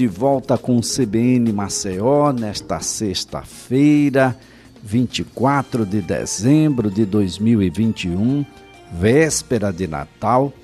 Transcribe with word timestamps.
de 0.00 0.06
volta 0.06 0.56
com 0.56 0.78
o 0.78 0.80
CBN 0.80 1.52
Maceió 1.52 2.32
nesta 2.32 2.80
sexta-feira, 2.80 4.34
24 4.82 5.84
de 5.84 6.00
dezembro 6.00 6.90
de 6.90 7.04
2021, 7.04 8.42
véspera 8.90 9.70
de 9.70 9.86
Natal. 9.86 10.54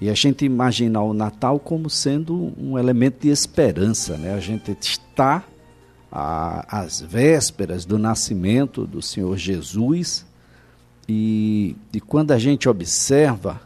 E 0.00 0.08
a 0.08 0.14
gente 0.14 0.46
imagina 0.46 1.02
o 1.02 1.12
Natal 1.12 1.60
como 1.60 1.90
sendo 1.90 2.54
um 2.58 2.78
elemento 2.78 3.20
de 3.20 3.28
esperança, 3.28 4.16
né? 4.16 4.32
A 4.32 4.40
gente 4.40 4.74
está 4.80 5.44
às 6.10 7.02
vésperas 7.02 7.84
do 7.84 7.98
nascimento 7.98 8.86
do 8.86 9.02
Senhor 9.02 9.36
Jesus 9.36 10.24
e, 11.06 11.76
e 11.92 12.00
quando 12.00 12.30
a 12.30 12.38
gente 12.38 12.66
observa 12.70 13.60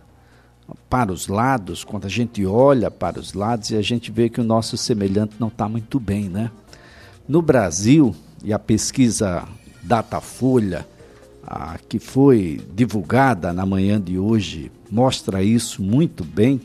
para 0.89 1.13
os 1.13 1.29
lados, 1.29 1.85
quando 1.85 2.07
a 2.07 2.09
gente 2.09 2.45
olha 2.47 2.91
para 2.91 3.19
os 3.19 3.33
lados 3.33 3.71
e 3.71 3.77
a 3.77 3.83
gente 3.83 4.11
vê 4.11 4.29
que 4.29 4.41
o 4.41 4.45
nosso 4.45 4.77
semelhante 4.77 5.35
não 5.39 5.49
está 5.49 5.69
muito 5.69 5.99
bem, 5.99 6.29
né? 6.29 6.51
No 7.29 7.41
Brasil, 7.41 8.15
e 8.45 8.53
a 8.53 8.59
pesquisa 8.59 9.45
Datafolha, 9.83 10.87
a, 11.45 11.79
que 11.89 11.99
foi 11.99 12.61
divulgada 12.75 13.53
na 13.53 13.67
manhã 13.67 14.01
de 14.01 14.19
hoje, 14.19 14.71
mostra 14.91 15.43
isso 15.43 15.83
muito 15.83 16.25
bem, 16.25 16.61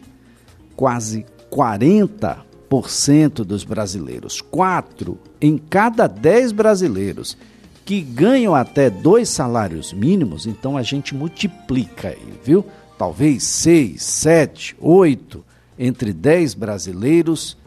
quase 0.76 1.26
40% 1.52 3.44
dos 3.44 3.64
brasileiros, 3.64 4.42
4 4.42 5.18
em 5.42 5.58
cada 5.58 6.08
10 6.08 6.52
brasileiros 6.52 7.38
que 7.86 8.02
ganham 8.02 8.54
até 8.54 8.90
dois 8.90 9.30
salários 9.30 9.94
mínimos, 9.94 10.46
então 10.46 10.76
a 10.76 10.84
gente 10.84 11.16
multiplica 11.16 12.10
aí, 12.10 12.34
viu? 12.44 12.66
Talvez 12.98 13.44
seis, 13.44 14.04
sete, 14.04 14.76
oito 14.80 15.44
entre 15.78 16.12
dez 16.12 16.54
brasileiros, 16.54 17.58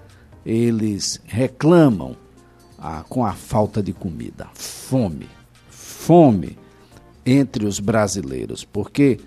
eles 0.45 1.21
reclamam 1.27 2.17
ah, 2.79 3.05
com 3.09 3.25
a 3.25 3.33
falta 3.33 3.83
de 3.83 3.93
comida, 3.93 4.49
fome, 4.55 5.29
fome 5.69 6.59
entre 7.25 7.67
os 7.67 7.79
brasileiros, 7.79 8.65
porque 8.65 9.21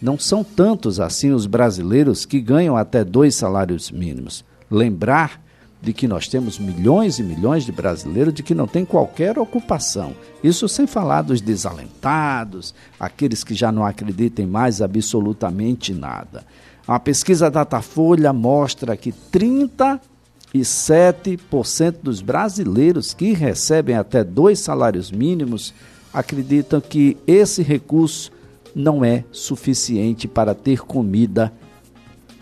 não 0.00 0.18
são 0.18 0.42
tantos 0.42 1.00
assim 1.00 1.32
os 1.32 1.46
brasileiros 1.46 2.24
que 2.24 2.40
ganham 2.40 2.76
até 2.76 3.04
dois 3.04 3.34
salários 3.34 3.90
mínimos. 3.90 4.44
Lembrar 4.70 5.42
de 5.80 5.92
que 5.92 6.08
nós 6.08 6.26
temos 6.26 6.58
milhões 6.58 7.18
e 7.18 7.22
milhões 7.22 7.64
de 7.64 7.70
brasileiros 7.70 8.34
de 8.34 8.42
que 8.42 8.54
não 8.54 8.66
tem 8.66 8.84
qualquer 8.84 9.38
ocupação. 9.38 10.12
Isso 10.42 10.68
sem 10.68 10.86
falar 10.86 11.22
dos 11.22 11.40
desalentados, 11.40 12.74
aqueles 12.98 13.44
que 13.44 13.54
já 13.54 13.70
não 13.70 13.86
acreditam 13.86 14.44
em 14.44 14.48
mais 14.48 14.82
absolutamente 14.82 15.94
nada. 15.94 16.44
A 16.86 16.98
pesquisa 16.98 17.50
Datafolha 17.50 18.32
mostra 18.32 18.96
que 18.96 19.12
37% 19.12 21.94
dos 22.02 22.20
brasileiros 22.20 23.14
que 23.14 23.32
recebem 23.32 23.94
até 23.94 24.24
dois 24.24 24.58
salários 24.58 25.12
mínimos 25.12 25.72
acreditam 26.12 26.80
que 26.80 27.16
esse 27.26 27.62
recurso 27.62 28.32
não 28.74 29.04
é 29.04 29.24
suficiente 29.30 30.26
para 30.26 30.54
ter 30.54 30.80
comida 30.80 31.52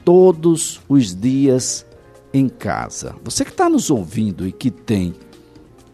todos 0.04 0.80
os 0.88 1.12
dias 1.14 1.84
em 2.36 2.48
casa. 2.48 3.14
Você 3.24 3.44
que 3.44 3.50
está 3.50 3.68
nos 3.68 3.90
ouvindo 3.90 4.46
e 4.46 4.52
que 4.52 4.70
tem, 4.70 5.14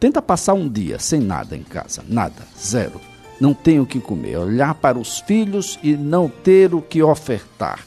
tenta 0.00 0.20
passar 0.20 0.54
um 0.54 0.68
dia 0.68 0.98
sem 0.98 1.20
nada 1.20 1.56
em 1.56 1.62
casa, 1.62 2.02
nada, 2.08 2.42
zero. 2.58 3.00
Não 3.40 3.54
tem 3.54 3.80
o 3.80 3.86
que 3.86 4.00
comer, 4.00 4.36
olhar 4.36 4.74
para 4.74 4.98
os 4.98 5.20
filhos 5.20 5.78
e 5.82 5.96
não 5.96 6.28
ter 6.28 6.74
o 6.74 6.82
que 6.82 7.02
ofertar. 7.02 7.80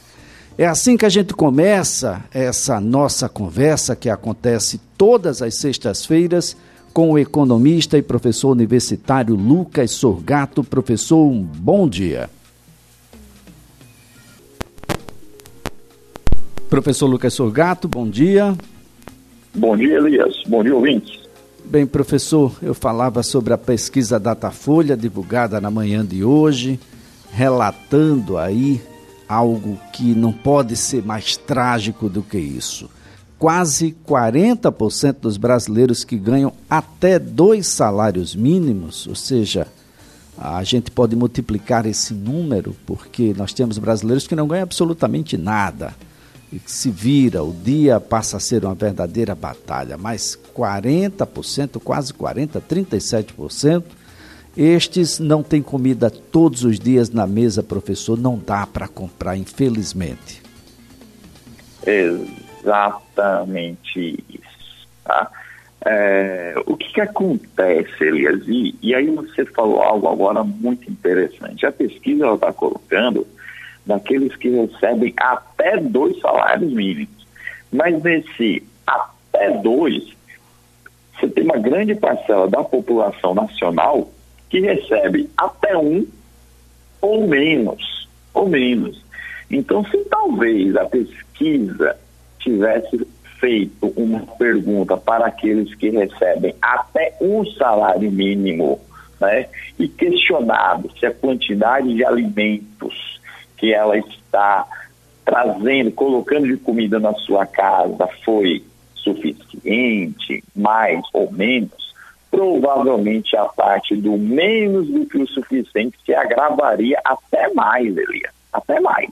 É 0.58 0.66
assim 0.66 0.96
que 0.96 1.04
a 1.04 1.10
gente 1.10 1.34
começa 1.34 2.24
essa 2.32 2.80
nossa 2.80 3.28
conversa 3.28 3.94
que 3.94 4.08
acontece 4.08 4.80
todas 4.96 5.42
as 5.42 5.56
sextas-feiras 5.56 6.56
com 6.94 7.10
o 7.10 7.18
economista 7.18 7.98
e 7.98 8.02
professor 8.02 8.52
universitário 8.52 9.34
Lucas 9.34 9.90
Sorgato. 9.90 10.64
Professor, 10.64 11.26
um 11.26 11.42
bom 11.42 11.86
dia. 11.86 12.30
Professor 16.68 17.06
Lucas 17.06 17.32
Sorgato, 17.32 17.86
bom 17.86 18.08
dia. 18.08 18.56
Bom 19.54 19.76
dia, 19.76 19.98
Elias. 19.98 20.34
Bom 20.48 20.64
dia, 20.64 20.74
ouvintes. 20.74 21.20
Bem, 21.64 21.86
professor, 21.86 22.52
eu 22.60 22.74
falava 22.74 23.22
sobre 23.22 23.52
a 23.52 23.58
pesquisa 23.58 24.18
Datafolha 24.18 24.96
divulgada 24.96 25.60
na 25.60 25.70
manhã 25.70 26.04
de 26.04 26.24
hoje, 26.24 26.78
relatando 27.32 28.36
aí 28.36 28.80
algo 29.28 29.78
que 29.92 30.14
não 30.14 30.32
pode 30.32 30.76
ser 30.76 31.04
mais 31.04 31.36
trágico 31.36 32.08
do 32.08 32.22
que 32.22 32.38
isso. 32.38 32.90
Quase 33.38 33.94
40% 34.06 35.16
dos 35.20 35.36
brasileiros 35.36 36.04
que 36.04 36.16
ganham 36.16 36.52
até 36.68 37.18
dois 37.18 37.66
salários 37.66 38.34
mínimos, 38.34 39.06
ou 39.06 39.14
seja, 39.14 39.68
a 40.38 40.62
gente 40.64 40.90
pode 40.90 41.14
multiplicar 41.14 41.86
esse 41.86 42.12
número, 42.12 42.74
porque 42.86 43.34
nós 43.36 43.52
temos 43.52 43.78
brasileiros 43.78 44.26
que 44.26 44.36
não 44.36 44.48
ganham 44.48 44.64
absolutamente 44.64 45.36
nada 45.36 45.94
que 46.58 46.70
se 46.70 46.90
vira, 46.90 47.42
o 47.42 47.52
dia 47.52 47.98
passa 48.00 48.36
a 48.36 48.40
ser 48.40 48.64
uma 48.64 48.74
verdadeira 48.74 49.34
batalha, 49.34 49.96
mas 49.96 50.38
40%, 50.54 51.80
quase 51.82 52.12
40%, 52.12 52.60
37%, 52.60 53.82
estes 54.56 55.18
não 55.18 55.42
têm 55.42 55.60
comida 55.60 56.08
todos 56.10 56.64
os 56.64 56.78
dias 56.78 57.10
na 57.10 57.26
mesa, 57.26 57.62
professor, 57.62 58.18
não 58.18 58.38
dá 58.38 58.66
para 58.66 58.88
comprar, 58.88 59.36
infelizmente. 59.36 60.42
Exatamente 62.64 64.24
isso. 64.28 64.88
Tá? 65.04 65.30
É, 65.84 66.54
o 66.66 66.76
que, 66.76 66.94
que 66.94 67.00
acontece, 67.00 68.02
Elias? 68.02 68.42
E, 68.48 68.74
e, 68.82 68.94
aí 68.94 69.08
você 69.10 69.44
falou 69.44 69.80
algo 69.82 70.08
agora 70.08 70.42
muito 70.42 70.90
interessante. 70.90 71.64
A 71.66 71.70
pesquisa 71.70 72.26
está 72.32 72.52
colocando 72.52 73.26
daqueles 73.86 74.34
que 74.36 74.48
recebem 74.50 75.14
até 75.16 75.76
dois 75.78 76.18
salários 76.20 76.72
mínimos. 76.72 77.26
Mas 77.72 78.02
nesse 78.02 78.62
até 78.86 79.50
dois, 79.58 80.16
você 81.14 81.28
tem 81.28 81.44
uma 81.44 81.58
grande 81.58 81.94
parcela 81.94 82.48
da 82.48 82.62
população 82.64 83.34
nacional 83.34 84.10
que 84.50 84.60
recebe 84.60 85.30
até 85.36 85.76
um 85.76 86.06
ou 87.00 87.26
menos, 87.26 88.08
ou 88.34 88.48
menos. 88.48 89.04
Então, 89.50 89.84
se 89.84 89.98
talvez 90.04 90.74
a 90.76 90.84
pesquisa 90.84 91.96
tivesse 92.38 93.06
feito 93.38 93.92
uma 93.96 94.20
pergunta 94.38 94.96
para 94.96 95.26
aqueles 95.26 95.74
que 95.74 95.90
recebem 95.90 96.54
até 96.60 97.16
um 97.20 97.44
salário 97.52 98.10
mínimo, 98.10 98.80
né, 99.20 99.46
e 99.78 99.88
questionado 99.88 100.90
se 100.98 101.06
a 101.06 101.14
quantidade 101.14 101.94
de 101.94 102.04
alimentos 102.04 103.15
que 103.56 103.72
ela 103.72 103.96
está 103.98 104.66
trazendo, 105.24 105.90
colocando 105.92 106.46
de 106.46 106.56
comida 106.56 106.98
na 107.00 107.12
sua 107.14 107.46
casa 107.46 108.08
foi 108.24 108.64
suficiente, 108.94 110.42
mais 110.54 111.02
ou 111.12 111.30
menos, 111.30 111.94
provavelmente 112.30 113.36
a 113.36 113.44
parte 113.44 113.96
do 113.96 114.16
menos 114.16 114.88
do 114.88 115.06
que 115.06 115.18
o 115.18 115.26
suficiente 115.26 115.96
se 116.04 116.14
agravaria 116.14 117.00
até 117.04 117.52
mais, 117.54 117.96
Elias, 117.96 118.32
até 118.52 118.80
mais. 118.80 119.08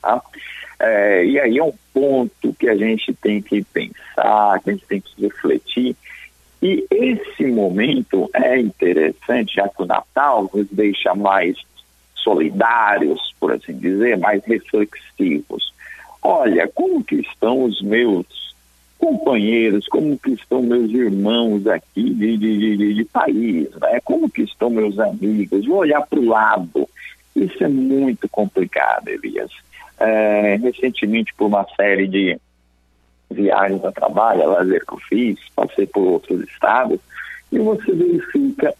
Tá? 0.00 0.22
É, 0.80 1.24
e 1.24 1.40
aí 1.40 1.58
é 1.58 1.64
um 1.64 1.72
ponto 1.92 2.54
que 2.58 2.68
a 2.68 2.76
gente 2.76 3.12
tem 3.14 3.42
que 3.42 3.64
pensar, 3.64 4.60
que 4.60 4.70
a 4.70 4.72
gente 4.72 4.86
tem 4.86 5.00
que 5.00 5.22
refletir. 5.22 5.96
E 6.62 6.86
esse 6.90 7.46
momento 7.46 8.28
é 8.32 8.58
interessante, 8.58 9.54
já 9.54 9.68
que 9.68 9.82
o 9.82 9.86
Natal 9.86 10.48
nos 10.52 10.66
deixa 10.70 11.14
mais 11.14 11.56
solidários, 12.22 13.34
por 13.38 13.52
assim 13.52 13.76
dizer, 13.76 14.18
mais 14.18 14.44
reflexivos. 14.44 15.72
Olha, 16.22 16.68
como 16.68 17.02
que 17.02 17.16
estão 17.16 17.64
os 17.64 17.80
meus 17.80 18.26
companheiros, 18.98 19.86
como 19.86 20.18
que 20.18 20.32
estão 20.32 20.62
meus 20.62 20.90
irmãos 20.90 21.66
aqui 21.66 22.02
de, 22.12 22.36
de, 22.36 22.76
de, 22.76 22.94
de 22.94 23.04
país, 23.04 23.68
né? 23.80 24.00
como 24.04 24.28
que 24.28 24.42
estão 24.42 24.68
meus 24.68 24.98
amigos, 24.98 25.66
vou 25.66 25.78
olhar 25.78 26.04
para 26.06 26.18
o 26.18 26.26
lado. 26.26 26.88
Isso 27.34 27.62
é 27.62 27.68
muito 27.68 28.28
complicado, 28.28 29.08
Elias. 29.08 29.50
É, 30.00 30.58
recentemente, 30.60 31.32
por 31.34 31.46
uma 31.46 31.66
série 31.76 32.08
de 32.08 32.38
viagens 33.30 33.84
a 33.84 33.92
trabalho, 33.92 34.42
a 34.42 34.46
lazer 34.46 34.84
que 34.84 34.94
eu 34.94 34.98
fiz, 35.08 35.38
passei 35.54 35.86
por 35.86 36.02
outros 36.02 36.40
estados, 36.48 36.98
e 37.52 37.58
você 37.58 37.92
verifica 37.92 38.74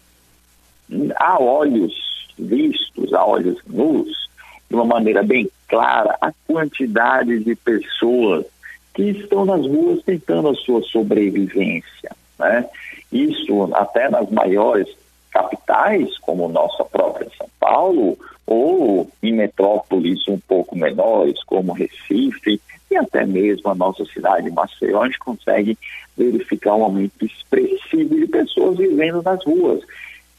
a 1.17 1.41
olhos 1.41 2.08
vistos 2.39 3.13
a 3.13 3.25
olhos 3.25 3.57
nus, 3.67 4.29
de 4.69 4.75
uma 4.75 4.85
maneira 4.85 5.23
bem 5.23 5.49
clara, 5.67 6.17
a 6.21 6.31
quantidade 6.47 7.39
de 7.39 7.55
pessoas 7.55 8.45
que 8.93 9.03
estão 9.03 9.45
nas 9.45 9.65
ruas 9.65 10.03
tentando 10.03 10.49
a 10.49 10.55
sua 10.55 10.81
sobrevivência. 10.83 12.11
Né? 12.37 12.65
Isso 13.11 13.69
até 13.73 14.09
nas 14.09 14.29
maiores 14.29 14.87
capitais, 15.31 16.17
como 16.19 16.49
nossa 16.49 16.83
própria 16.85 17.29
São 17.37 17.47
Paulo, 17.59 18.17
ou 18.45 19.07
em 19.21 19.33
metrópoles 19.33 20.27
um 20.27 20.39
pouco 20.39 20.75
menores, 20.75 21.43
como 21.43 21.73
Recife, 21.73 22.59
e 22.89 22.97
até 22.97 23.25
mesmo 23.25 23.69
a 23.69 23.75
nossa 23.75 24.03
cidade 24.05 24.45
de 24.45 24.51
Maceió, 24.51 25.03
a 25.03 25.05
gente 25.05 25.19
consegue 25.19 25.77
verificar 26.17 26.75
um 26.75 26.83
aumento 26.83 27.23
expressivo 27.23 28.15
de 28.15 28.27
pessoas 28.27 28.77
vivendo 28.77 29.21
nas 29.21 29.43
ruas. 29.45 29.81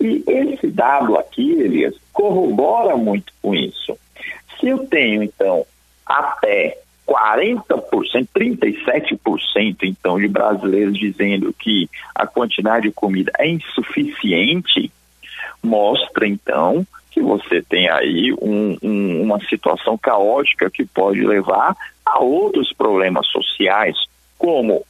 E 0.01 0.25
esse 0.27 0.69
dado 0.69 1.17
aqui, 1.17 1.53
Elias, 1.53 1.95
corrobora 2.13 2.97
muito 2.97 3.33
com 3.43 3.55
isso. 3.55 3.97
Se 4.59 4.69
eu 4.69 4.87
tenho, 4.87 5.23
então, 5.23 5.67
até 6.07 6.79
40%, 7.07 8.29
37% 8.35 9.77
então 9.83 10.19
de 10.19 10.29
brasileiros 10.29 10.97
dizendo 10.97 11.53
que 11.53 11.89
a 12.15 12.27
quantidade 12.27 12.89
de 12.89 12.95
comida 12.95 13.33
é 13.39 13.49
insuficiente, 13.49 14.91
mostra 15.63 16.27
então 16.27 16.87
que 17.11 17.21
você 17.21 17.61
tem 17.61 17.91
aí 17.91 18.33
um, 18.41 18.79
um, 18.83 19.23
uma 19.23 19.41
situação 19.47 19.99
caótica 19.99 20.71
que 20.71 20.85
pode 20.85 21.21
levar 21.21 21.77
a 22.07 22.21
outros 22.21 22.73
problemas 22.73 23.27
sociais, 23.27 23.97
como 24.39 24.85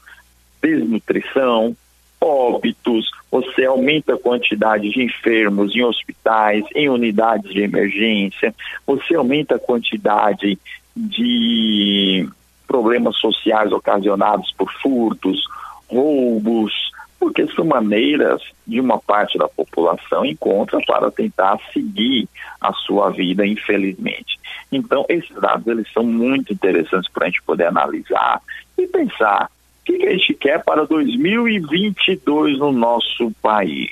desnutrição, 0.62 1.74
óbitos, 2.20 3.10
você 3.30 3.64
aumenta 3.64 4.14
a 4.14 4.18
quantidade 4.18 4.90
de 4.90 5.02
enfermos 5.02 5.74
em 5.74 5.82
hospitais, 5.82 6.64
em 6.74 6.88
unidades 6.88 7.50
de 7.50 7.62
emergência, 7.62 8.54
você 8.86 9.14
aumenta 9.14 9.56
a 9.56 9.58
quantidade 9.58 10.58
de 10.94 12.28
problemas 12.66 13.16
sociais 13.16 13.72
ocasionados 13.72 14.52
por 14.56 14.70
furtos, 14.80 15.44
roubos, 15.88 16.72
porque 17.18 17.46
são 17.48 17.64
maneiras 17.64 18.42
de 18.66 18.80
uma 18.80 18.98
parte 18.98 19.36
da 19.36 19.48
população 19.48 20.24
encontra 20.24 20.78
para 20.86 21.10
tentar 21.10 21.58
seguir 21.72 22.28
a 22.60 22.72
sua 22.72 23.10
vida, 23.10 23.46
infelizmente. 23.46 24.38
Então, 24.72 25.04
esses 25.08 25.34
dados 25.36 25.66
eles 25.66 25.90
são 25.92 26.02
muito 26.02 26.52
interessantes 26.52 27.10
para 27.12 27.26
a 27.26 27.28
gente 27.28 27.42
poder 27.42 27.66
analisar 27.66 28.40
e 28.78 28.86
pensar 28.86 29.50
que, 29.90 29.98
que 29.98 30.06
a 30.06 30.12
gente 30.12 30.34
quer 30.34 30.62
para 30.62 30.84
2022 30.84 32.58
no 32.58 32.72
nosso 32.72 33.30
país. 33.42 33.90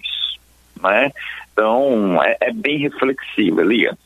Né? 0.82 1.12
Então, 1.52 2.22
é, 2.22 2.36
é 2.40 2.52
bem 2.52 2.78
reflexivo, 2.78 3.60
Elias. 3.60 3.96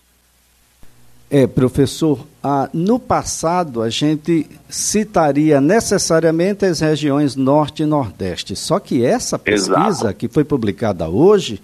É, 1.31 1.47
professor, 1.47 2.27
ah, 2.43 2.69
no 2.75 2.99
passado 2.99 3.81
a 3.81 3.89
gente 3.89 4.47
citaria 4.69 5.63
necessariamente 5.63 6.67
as 6.67 6.81
regiões 6.81 7.35
norte 7.35 7.85
e 7.85 7.87
nordeste, 7.87 8.55
só 8.55 8.79
que 8.79 9.03
essa 9.03 9.39
pesquisa 9.39 9.89
Exato. 9.89 10.15
que 10.15 10.29
foi 10.29 10.45
publicada 10.45 11.09
hoje, 11.09 11.63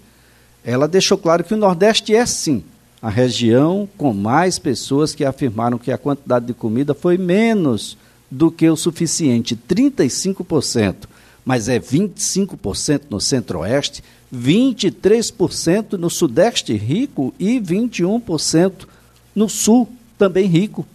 ela 0.65 0.87
deixou 0.87 1.19
claro 1.19 1.43
que 1.43 1.53
o 1.53 1.57
nordeste 1.57 2.15
é 2.15 2.25
sim 2.25 2.63
a 3.01 3.09
região 3.09 3.87
com 3.95 4.11
mais 4.11 4.59
pessoas 4.59 5.13
que 5.13 5.23
afirmaram 5.23 5.77
que 5.77 5.91
a 5.91 5.97
quantidade 5.97 6.47
de 6.47 6.53
comida 6.53 6.93
foi 6.93 7.17
menos 7.17 7.95
do 8.29 8.51
que 8.51 8.69
o 8.69 8.75
suficiente, 8.75 9.55
35%, 9.55 11.07
mas 11.43 11.67
é 11.67 11.79
25% 11.79 13.03
no 13.09 13.19
centro-oeste, 13.19 14.03
23% 14.33 15.93
no 15.93 16.09
sudeste 16.09 16.73
rico 16.75 17.33
e 17.39 17.59
21% 17.59 18.87
no 19.35 19.49
sul, 19.49 19.89
também 20.17 20.45
rico. 20.45 20.85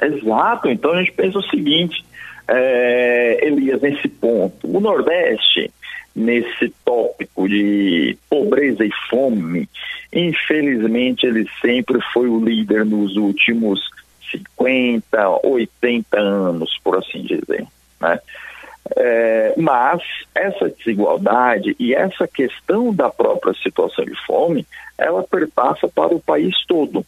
Exato, 0.00 0.68
então 0.68 0.92
a 0.92 0.98
gente 1.00 1.12
pensa 1.12 1.38
o 1.38 1.42
seguinte, 1.42 2.04
é, 2.46 3.46
Elias, 3.46 3.80
nesse 3.80 4.08
ponto, 4.08 4.66
o 4.66 4.80
Nordeste, 4.80 5.70
nesse 6.14 6.72
tópico 6.84 7.48
de 7.48 8.16
pobreza 8.28 8.84
e 8.84 8.90
fome, 9.10 9.68
infelizmente 10.12 11.26
ele 11.26 11.46
sempre 11.60 12.00
foi 12.12 12.28
o 12.28 12.42
líder 12.42 12.84
nos 12.84 13.16
últimos 13.16 13.80
50, 14.30 15.40
80 15.42 16.18
anos, 16.18 16.78
por 16.82 16.96
assim 16.98 17.22
dizer. 17.22 17.66
Né? 18.00 18.20
É, 18.96 19.54
mas 19.56 20.02
essa 20.34 20.68
desigualdade 20.70 21.76
e 21.78 21.94
essa 21.94 22.26
questão 22.26 22.94
da 22.94 23.10
própria 23.10 23.54
situação 23.54 24.04
de 24.04 24.14
fome, 24.26 24.66
ela 24.96 25.22
perpassa 25.22 25.88
para 25.88 26.14
o 26.14 26.20
país 26.20 26.54
todo. 26.66 27.04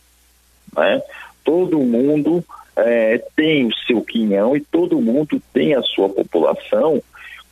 Né? 0.77 1.03
Todo 1.45 1.81
mundo 1.81 2.45
é, 2.77 3.19
tem 3.35 3.67
o 3.67 3.75
seu 3.87 4.03
quinhão 4.03 4.57
e 4.57 4.61
todo 4.61 5.01
mundo 5.01 5.41
tem 5.53 5.75
a 5.75 5.83
sua 5.83 6.09
população 6.09 7.03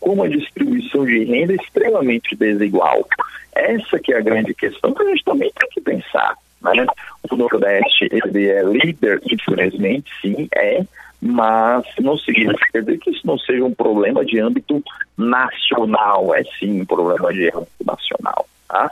com 0.01 0.13
uma 0.13 0.29
distribuição 0.29 1.05
de 1.05 1.25
renda 1.25 1.55
extremamente 1.55 2.37
desigual. 2.37 3.07
Essa 3.53 3.99
que 3.99 4.13
é 4.13 4.19
a 4.19 4.23
grande 4.23 4.55
questão 4.55 4.93
que 4.93 5.03
a 5.03 5.07
gente 5.07 5.25
também 5.25 5.51
tem 5.59 5.69
que 5.71 5.81
pensar. 5.81 6.37
Né? 6.63 6.87
O 7.31 7.37
Nordeste 7.37 8.09
ele 8.11 8.49
é 8.49 8.63
líder, 8.63 9.21
infelizmente, 9.31 10.11
sim, 10.21 10.49
é, 10.55 10.83
mas 11.21 11.85
não 12.01 12.17
significa 12.19 12.83
que 12.83 13.11
isso 13.11 13.27
não 13.27 13.39
seja 13.39 13.65
um 13.65 13.75
problema 13.75 14.25
de 14.25 14.39
âmbito 14.39 14.83
nacional, 15.17 16.35
é 16.35 16.43
sim 16.59 16.81
um 16.81 16.87
problema 16.87 17.33
de 17.33 17.49
âmbito 17.49 17.85
nacional. 17.85 18.47
Tá? 18.69 18.91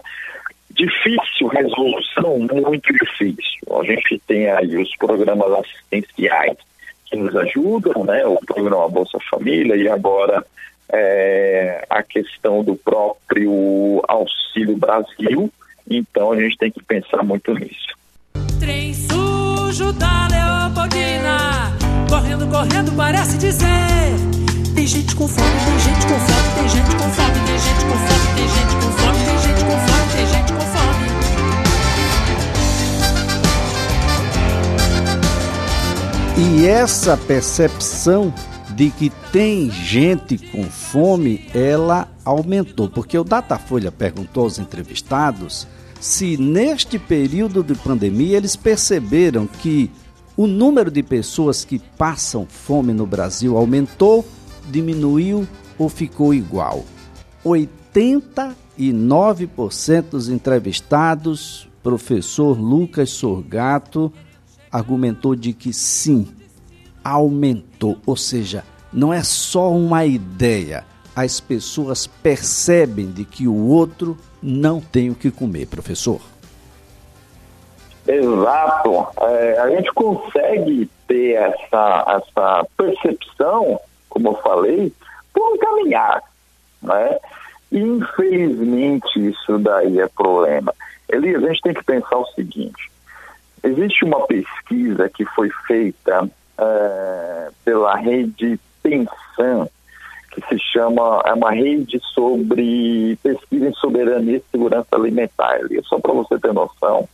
Difícil 0.71 1.47
resolução, 1.49 2.39
muito 2.39 2.93
difícil. 2.93 3.81
A 3.81 3.85
gente 3.85 4.21
tem 4.27 4.51
aí 4.51 4.77
os 4.77 4.95
programas 4.97 5.51
assistenciais 5.53 6.57
que 7.07 7.17
nos 7.17 7.35
ajudam, 7.37 8.05
né? 8.05 8.27
o 8.27 8.39
programa 8.45 8.89
Bolsa 8.89 9.19
Família 9.31 9.77
e 9.77 9.89
agora 9.89 10.45
é, 10.93 11.85
a 11.89 12.03
questão 12.03 12.62
do 12.62 12.77
próprio 12.77 14.03
Auxílio 14.09 14.77
Brasil. 14.77 15.51
Então 15.88 16.33
a 16.33 16.41
gente 16.41 16.56
tem 16.56 16.71
que 16.71 16.83
pensar 16.83 17.23
muito 17.23 17.55
nisso. 17.55 17.97
Trem 18.59 18.93
sujo 18.94 19.93
da 19.93 20.27
Leopoldina 20.29 21.77
Correndo, 22.09 22.47
correndo, 22.47 22.93
parece 22.93 23.37
dizer. 23.37 23.67
Tem 24.75 24.87
gente 24.87 25.17
com 25.17 25.27
fome, 25.27 25.50
tem 25.50 25.79
gente 25.81 26.06
com 26.06 26.19
fome, 26.21 26.55
tem 26.55 26.69
gente 26.69 26.94
com 26.94 27.11
fome, 27.11 27.41
tem 27.47 27.59
gente 27.59 27.85
com 27.85 27.99
fome, 27.99 28.27
tem 28.37 28.49
gente 28.49 28.75
com 28.77 28.91
fome, 28.93 29.19
tem 29.27 29.38
gente 29.43 29.65
com 29.65 29.77
fome, 29.87 30.06
tem 30.12 30.27
gente 30.27 30.53
com 30.53 30.61
fome. 30.61 31.06
E 36.38 36.67
essa 36.69 37.17
percepção 37.17 38.33
de 38.76 38.90
que 38.90 39.11
tem 39.32 39.70
gente 39.70 40.37
com 40.37 40.64
fome, 40.64 41.46
ela 41.55 42.12
aumentou, 42.23 42.90
porque 42.90 43.19
o 43.19 43.25
Datafolha 43.25 43.90
perguntou 43.90 44.44
aos 44.44 44.58
entrevistados 44.58 45.67
se 45.99 46.37
neste 46.37 46.99
período 46.99 47.64
de 47.64 47.75
pandemia 47.75 48.37
eles 48.37 48.55
perceberam 48.55 49.46
que 49.46 49.90
o 50.37 50.46
número 50.46 50.90
de 50.90 51.02
pessoas 51.02 51.64
que 51.64 51.78
passam 51.78 52.46
fome 52.46 52.93
no 52.93 53.06
Brasil 53.06 53.56
aumentou, 53.56 54.23
diminuiu 54.70 55.49
ou 55.78 55.88
ficou 55.88 56.34
igual? 56.34 56.84
89% 57.42 60.02
dos 60.11 60.28
entrevistados, 60.28 61.66
professor 61.83 62.61
Lucas 62.61 63.09
Sorgato, 63.09 64.12
argumentou 64.71 65.35
de 65.35 65.54
que 65.54 65.73
sim, 65.73 66.28
aumentou. 67.13 67.99
Ou 68.07 68.17
seja, 68.17 68.65
não 68.93 69.13
é 69.13 69.23
só 69.23 69.71
uma 69.71 70.05
ideia. 70.05 70.85
As 71.15 71.41
pessoas 71.41 72.07
percebem 72.07 73.11
de 73.11 73.25
que 73.25 73.47
o 73.47 73.69
outro 73.69 74.19
não 74.43 74.81
tem 74.81 75.11
o 75.11 75.15
que 75.15 75.31
comer, 75.31 75.67
professor. 75.67 76.21
Exato. 78.07 79.07
É, 79.21 79.59
a 79.59 79.71
gente 79.71 79.93
consegue 79.93 80.89
ter 81.09 81.33
essa, 81.35 82.23
essa 82.23 82.67
percepção, 82.77 83.81
como 84.09 84.29
eu 84.29 84.35
falei, 84.37 84.93
por 85.33 85.59
caminhar. 85.59 86.23
Né? 86.83 87.19
Infelizmente, 87.73 89.29
isso 89.29 89.59
daí 89.59 90.01
é 90.01 90.09
problema. 90.09 90.73
Elias, 91.09 91.43
a 91.43 91.49
gente 91.49 91.63
tem 91.63 91.75
que 91.75 91.85
pensar 91.85 92.19
o 92.19 92.27
seguinte: 92.27 92.91
existe 93.63 94.05
uma 94.05 94.27
pesquisa 94.27 95.09
que 95.09 95.25
foi 95.25 95.51
feita 95.67 96.29
é, 96.59 97.49
pela 97.65 97.97
rede 97.97 98.59
Pensan, 98.83 99.69
que 100.33 100.41
se 100.49 100.59
chama, 100.59 101.23
é 101.25 101.33
uma 101.33 101.51
rede 101.51 102.01
sobre 102.15 103.19
pesquisa 103.23 103.69
em 103.69 103.75
soberania 103.75 104.37
e 104.37 104.45
segurança 104.51 104.89
alimentar. 104.93 105.59
Elias, 105.61 105.87
só 105.87 105.99
para 105.99 106.13
você 106.13 106.39
ter 106.39 106.53
noção 106.53 107.09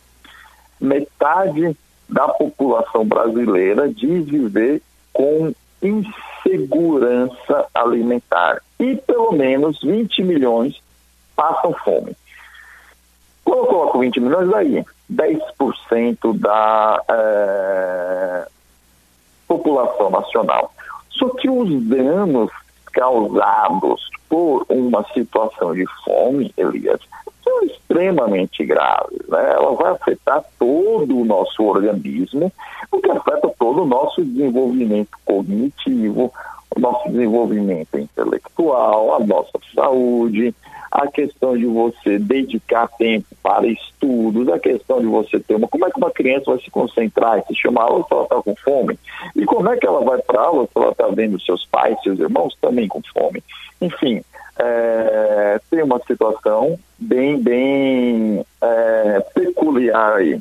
metade 0.83 1.75
da 2.09 2.27
população 2.27 3.05
brasileira 3.05 3.87
diz 3.87 4.25
viver 4.25 4.81
com 5.13 5.53
insegurança 5.81 7.65
alimentar 7.73 8.61
e 8.79 8.95
pelo 8.97 9.31
menos 9.31 9.81
20 9.81 10.23
milhões 10.23 10.81
passam 11.35 11.73
fome. 11.83 12.15
Quando 13.43 13.59
eu 13.59 13.65
coloco 13.65 13.99
20 13.99 14.19
milhões, 14.19 14.53
aí 14.53 14.85
10% 15.11 16.37
da 16.39 17.01
é, 17.09 18.47
população 19.47 20.09
nacional. 20.09 20.71
Só 21.09 21.29
que 21.29 21.49
os 21.49 21.69
danos 21.85 22.51
causados 22.91 24.09
por 24.29 24.65
uma 24.69 25.03
situação 25.13 25.73
de 25.73 25.85
fome, 26.03 26.53
Elias, 26.57 26.99
são 27.43 27.63
extremamente 27.63 28.65
graves. 28.65 29.19
Né? 29.27 29.53
Ela 29.53 29.73
vai 29.75 29.91
afetar 29.91 30.43
todo 30.57 31.17
o 31.17 31.25
nosso 31.25 31.63
organismo, 31.63 32.51
o 32.91 32.99
que 32.99 33.11
afeta 33.11 33.49
todo 33.59 33.83
o 33.83 33.87
nosso 33.87 34.23
desenvolvimento 34.23 35.17
cognitivo, 35.25 36.31
o 36.75 36.79
nosso 36.79 37.09
desenvolvimento 37.09 37.97
intelectual, 37.97 39.15
a 39.15 39.19
nossa 39.19 39.59
saúde, 39.75 40.55
a 40.93 41.07
questão 41.07 41.57
de 41.57 41.65
você 41.65 42.19
dedicar 42.19 42.87
tempo 42.87 43.25
para 43.41 43.65
estudos, 43.65 44.47
a 44.47 44.59
questão 44.59 45.01
de 45.01 45.07
você 45.07 45.39
ter 45.39 45.55
uma. 45.55 45.67
Como 45.67 45.87
é 45.87 45.89
que 45.89 45.97
uma 45.97 46.11
criança 46.11 46.51
vai 46.51 46.59
se 46.59 46.69
concentrar 46.69 47.39
e 47.39 47.47
se 47.47 47.59
chamar 47.59 47.85
aula 47.85 48.05
se 48.07 48.13
ela 48.13 48.23
está 48.23 48.35
com 48.35 48.55
fome? 48.57 48.99
E 49.35 49.43
como 49.43 49.67
é 49.71 49.75
que 49.75 49.87
ela 49.87 50.01
vai 50.05 50.21
para 50.21 50.39
aula 50.39 50.65
se 50.65 50.71
ela 50.75 50.91
está 50.91 51.07
vendo 51.07 51.41
seus 51.41 51.65
pais, 51.65 51.97
seus 52.03 52.19
irmãos 52.19 52.55
também 52.61 52.87
com 52.87 53.01
fome? 53.11 53.43
Enfim, 53.81 54.21
é, 54.59 55.59
tem 55.71 55.81
uma 55.81 55.99
situação 56.05 56.77
bem, 56.99 57.41
bem 57.41 58.45
é, 58.61 59.19
peculiar 59.33 60.17
aí. 60.17 60.39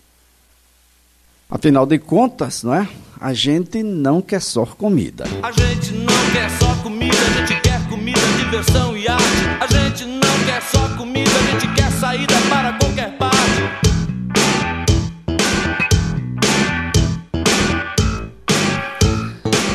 Afinal 1.49 1.87
de 1.87 1.99
contas, 1.99 2.63
não 2.63 2.75
é? 2.75 2.87
A 3.19 3.33
gente 3.33 3.83
não 3.83 4.21
quer 4.21 4.43
só 4.43 4.67
comida. 4.67 5.25
A 5.43 5.51
gente 5.51 5.95
não 5.95 6.33
quer 6.33 6.51
só 6.51 6.75
comida, 6.83 7.17
a 7.17 7.47
gente 7.47 7.61
quer 7.63 7.89
comida, 7.89 8.21
diversão 8.39 8.97
e 8.97 9.09
arte. 9.09 9.25
A 9.61 9.67
gente 9.67 10.05
não 10.05 10.21
quer 10.21 10.21
só 10.21 10.22
a 11.03 11.51
gente 11.51 11.75
quer 11.75 11.91
saída 11.91 12.35
para 12.49 12.73
qualquer 12.75 13.19
parte. 13.19 13.33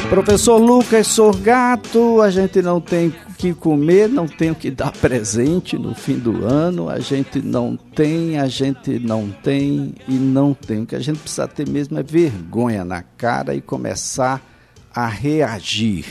Professor 0.09 0.57
Lucas 0.57 1.07
Sorgato, 1.07 2.21
a 2.21 2.29
gente 2.29 2.61
não 2.61 2.79
tem 2.79 3.13
que 3.37 3.53
comer, 3.53 4.07
não 4.07 4.25
tem 4.25 4.51
o 4.51 4.55
que 4.55 4.71
dar 4.71 4.91
presente 4.93 5.77
no 5.77 5.93
fim 5.93 6.17
do 6.17 6.45
ano, 6.45 6.89
a 6.89 6.99
gente 6.99 7.41
não 7.41 7.75
tem, 7.75 8.39
a 8.39 8.47
gente 8.47 8.97
não 8.97 9.29
tem 9.29 9.95
e 10.07 10.13
não 10.13 10.53
tem. 10.53 10.83
O 10.83 10.85
que 10.85 10.95
a 10.95 10.99
gente 10.99 11.19
precisa 11.19 11.45
ter 11.45 11.67
mesmo 11.67 11.99
é 11.99 12.03
vergonha 12.03 12.85
na 12.85 13.03
cara 13.03 13.53
e 13.53 13.59
começar 13.59 14.41
a 14.95 15.07
reagir, 15.07 16.05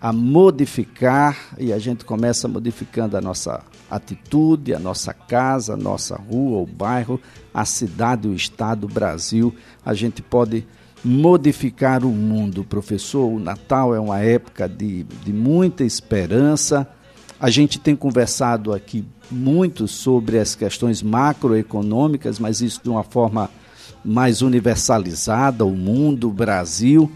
a 0.00 0.14
modificar, 0.14 1.36
e 1.58 1.74
a 1.74 1.78
gente 1.78 2.06
começa 2.06 2.48
modificando 2.48 3.18
a 3.18 3.20
nossa 3.20 3.62
atitude, 3.90 4.74
a 4.74 4.78
nossa 4.78 5.12
casa, 5.12 5.74
a 5.74 5.76
nossa 5.76 6.16
rua, 6.16 6.62
o 6.62 6.66
bairro, 6.66 7.20
a 7.52 7.64
cidade, 7.64 8.28
o 8.28 8.34
estado, 8.34 8.84
o 8.84 8.92
Brasil. 8.92 9.54
A 9.84 9.94
gente 9.94 10.22
pode 10.22 10.66
modificar 11.04 12.04
o 12.04 12.10
mundo, 12.10 12.64
professor. 12.64 13.26
O 13.26 13.38
Natal 13.38 13.94
é 13.94 14.00
uma 14.00 14.18
época 14.20 14.68
de, 14.68 15.04
de 15.24 15.32
muita 15.32 15.84
esperança. 15.84 16.88
A 17.38 17.50
gente 17.50 17.78
tem 17.78 17.94
conversado 17.94 18.72
aqui 18.72 19.04
muito 19.30 19.86
sobre 19.86 20.38
as 20.38 20.54
questões 20.54 21.02
macroeconômicas, 21.02 22.38
mas 22.38 22.60
isso 22.60 22.80
de 22.82 22.88
uma 22.88 23.02
forma 23.02 23.50
mais 24.04 24.40
universalizada, 24.42 25.64
o 25.64 25.72
mundo, 25.72 26.28
o 26.28 26.32
Brasil. 26.32 27.10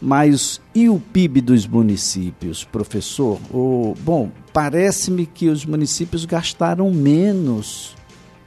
Mas 0.00 0.60
e 0.74 0.88
o 0.88 1.00
PIB 1.00 1.40
dos 1.40 1.66
municípios, 1.66 2.64
professor? 2.64 3.38
Oh, 3.52 3.94
bom, 4.00 4.30
parece-me 4.52 5.26
que 5.26 5.48
os 5.48 5.64
municípios 5.64 6.24
gastaram 6.24 6.90
menos 6.90 7.96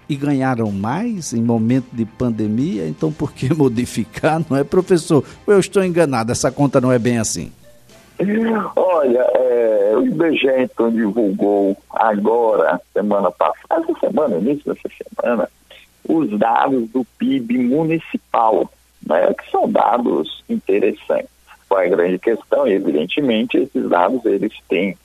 e 0.08 0.16
ganharam 0.16 0.72
mais 0.72 1.34
em 1.34 1.42
momento 1.42 1.88
de 1.94 2.06
pandemia, 2.06 2.88
então 2.88 3.12
por 3.12 3.32
que 3.32 3.52
modificar, 3.56 4.42
não 4.50 4.58
é, 4.58 4.64
professor? 4.64 5.24
Eu 5.48 5.60
estou 5.60 5.84
enganado, 5.84 6.32
essa 6.32 6.52
conta 6.52 6.82
não 6.82 6.92
é 6.92 7.00
bem 7.00 7.18
assim. 7.18 7.52
Olha, 8.76 9.26
é, 9.34 9.94
o 9.96 10.06
IBGE 10.06 10.48
então 10.60 10.92
divulgou 10.92 11.76
agora, 11.90 12.80
semana 12.94 13.32
passada, 13.32 13.84
essa 13.84 14.00
semana, 14.00 14.38
início 14.38 14.74
dessa 14.74 14.90
semana, 15.04 15.50
os 16.08 16.38
dados 16.38 16.90
do 16.90 17.06
PIB 17.18 17.58
municipal, 17.58 18.72
né, 19.08 19.34
que 19.34 19.50
são 19.50 19.70
dados 19.70 20.44
interessantes. 20.50 21.30
Qual 21.72 21.80
é 21.80 21.86
a 21.86 21.90
grande 21.90 22.20
questão? 22.20 22.68
Evidentemente, 22.68 23.56
esses 23.56 23.88
dados 23.88 24.26
eles 24.26 24.52
têm 24.68 24.98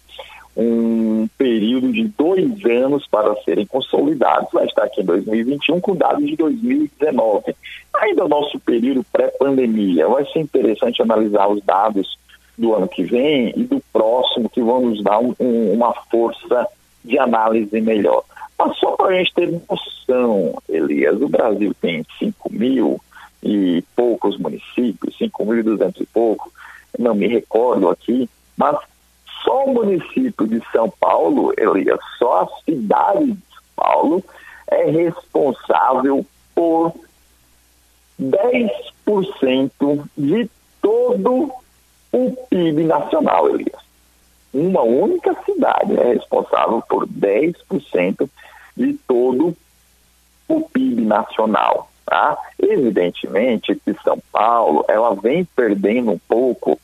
um 0.56 1.28
período 1.38 1.92
de 1.92 2.08
dois 2.08 2.64
anos 2.64 3.06
para 3.06 3.36
serem 3.44 3.64
consolidados. 3.64 4.48
Vai 4.52 4.66
estar 4.66 4.82
aqui 4.82 5.00
em 5.00 5.04
2021 5.04 5.80
com 5.80 5.94
dados 5.94 6.26
de 6.26 6.34
2019. 6.34 7.54
Ainda 7.94 8.24
o 8.24 8.28
nosso 8.28 8.58
período 8.58 9.06
pré-pandemia. 9.12 10.08
Vai 10.08 10.26
ser 10.26 10.40
interessante 10.40 11.00
analisar 11.00 11.46
os 11.46 11.62
dados 11.62 12.18
do 12.58 12.74
ano 12.74 12.88
que 12.88 13.04
vem 13.04 13.52
e 13.56 13.62
do 13.62 13.80
próximo, 13.92 14.50
que 14.50 14.60
vão 14.60 14.86
nos 14.86 15.00
dar 15.04 15.20
um, 15.20 15.36
um, 15.38 15.72
uma 15.72 15.94
força 16.10 16.66
de 17.04 17.16
análise 17.16 17.80
melhor. 17.80 18.24
Mas 18.58 18.76
só 18.78 18.90
para 18.96 19.14
a 19.14 19.18
gente 19.18 19.32
ter 19.34 19.52
noção, 19.70 20.60
Elias, 20.68 21.22
o 21.22 21.28
Brasil 21.28 21.72
tem 21.80 22.04
5 22.18 22.52
mil 22.52 23.00
e 23.46 23.82
poucos 23.94 24.36
municípios, 24.38 25.16
5.200 25.18 26.00
e 26.00 26.06
pouco, 26.06 26.52
não 26.98 27.14
me 27.14 27.28
recordo 27.28 27.88
aqui, 27.88 28.28
mas 28.56 28.76
só 29.44 29.64
o 29.64 29.74
município 29.74 30.48
de 30.48 30.60
São 30.72 30.90
Paulo, 30.90 31.52
Elias, 31.56 32.00
só 32.18 32.42
a 32.42 32.48
cidade 32.64 33.26
de 33.32 33.38
São 33.54 33.62
Paulo 33.76 34.24
é 34.66 34.90
responsável 34.90 36.26
por 36.54 36.92
10% 38.20 40.08
de 40.16 40.50
todo 40.82 41.52
o 42.12 42.32
PIB 42.48 42.82
nacional, 42.84 43.48
Elias. 43.48 43.86
Uma 44.52 44.82
única 44.82 45.36
cidade 45.44 45.96
é 45.96 46.14
responsável 46.14 46.82
por 46.88 47.06
10% 47.06 48.28
de 48.76 48.94
todo 49.06 49.56
o 50.48 50.60
PIB 50.62 51.02
nacional. 51.02 51.90
Tá? 52.06 52.38
Evidentemente 52.58 53.74
que 53.84 53.92
São 54.04 54.18
Paulo 54.32 54.84
ela 54.88 55.14
vem 55.14 55.44
perdendo 55.44 56.12
um 56.12 56.18
pouco 56.28 56.78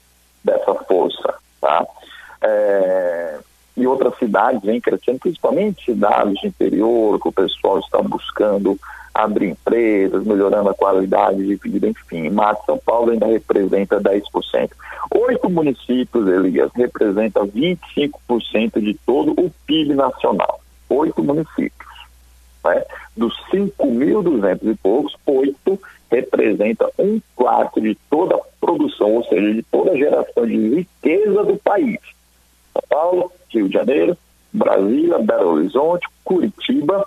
dessa 0.45 0.75
força. 0.75 1.35
Tá? 1.61 1.87
É, 2.43 3.39
e 3.77 3.87
outras 3.87 4.17
cidades 4.19 4.63
vêm 4.63 4.81
crescendo, 4.81 5.21
principalmente 5.21 5.85
cidades 5.85 6.35
de 6.41 6.49
interior, 6.49 7.21
que 7.21 7.29
o 7.29 7.33
pessoal 7.33 7.79
está 7.79 8.03
buscando 8.03 8.79
abrir 9.15 9.51
empresas, 9.51 10.25
melhorando 10.25 10.71
a 10.71 10.75
qualidade 10.75 11.47
de 11.47 11.55
vida, 11.57 11.89
enfim. 11.89 12.31
Mas 12.31 12.59
São 12.65 12.79
Paulo 12.79 13.13
ainda 13.13 13.27
representa 13.27 14.01
10%. 14.01 14.71
Oito 15.15 15.51
municípios, 15.51 16.27
Elias, 16.27 16.71
representam 16.75 17.47
25% 17.47 18.81
de 18.81 18.95
todo 19.07 19.33
o 19.33 19.51
PIB 19.67 19.95
nacional. 19.95 20.61
Oito 20.89 21.23
municípios. 21.23 21.92
Né? 22.65 22.85
Dos 23.17 23.35
5.200 23.51 24.59
e 24.63 24.75
poucos, 24.77 25.17
oito 25.27 25.81
representa 26.11 26.91
um 26.99 27.21
quarto 27.35 27.81
de 27.81 27.97
toda 28.11 28.37
a 28.37 28.41
produção, 28.61 29.15
ou 29.15 29.25
seja, 29.25 29.53
de 29.55 29.63
toda 29.65 29.93
a 29.93 29.97
geração 29.97 30.47
de 30.47 30.75
riqueza 30.77 31.45
do 31.45 31.57
país. 31.57 31.99
São 32.73 32.83
Paulo, 32.89 33.33
Rio 33.49 33.69
de 33.69 33.75
Janeiro, 33.75 34.17
Brasília, 34.53 35.19
Belo 35.19 35.55
Horizonte, 35.55 36.07
Curitiba, 36.23 37.07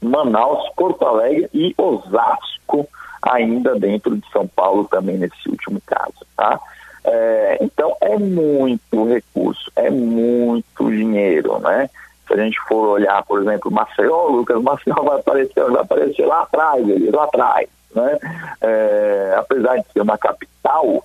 Manaus, 0.00 0.70
Porto 0.74 1.04
Alegre 1.04 1.48
e 1.52 1.74
Osasco, 1.76 2.88
ainda 3.22 3.78
dentro 3.78 4.16
de 4.16 4.30
São 4.30 4.46
Paulo 4.46 4.84
também 4.84 5.18
nesse 5.18 5.48
último 5.48 5.80
caso, 5.86 6.26
tá? 6.36 6.60
É, 7.04 7.58
então 7.60 7.94
é 8.00 8.16
muito 8.18 9.04
recurso, 9.04 9.70
é 9.76 9.90
muito 9.90 10.90
dinheiro, 10.90 11.58
né? 11.58 11.90
Se 12.34 12.40
a 12.40 12.44
gente 12.44 12.58
for 12.66 12.88
olhar, 12.88 13.24
por 13.24 13.40
exemplo, 13.40 13.70
Maceió, 13.70 14.26
Lucas, 14.26 14.60
Maceió 14.60 14.96
vai 15.04 15.20
aparecer, 15.20 15.70
vai 15.70 15.82
aparecer 15.82 16.26
lá 16.26 16.42
atrás, 16.42 16.88
ele, 16.88 17.08
lá 17.12 17.24
atrás, 17.24 17.68
né? 17.94 18.18
É, 18.60 19.36
apesar 19.38 19.76
de 19.76 19.84
ser 19.92 20.00
uma 20.00 20.18
capital, 20.18 21.04